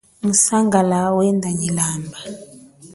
Musangala 0.25 0.99
wenda 1.15 1.49
nyi 1.57 1.69
lamba. 1.77 2.19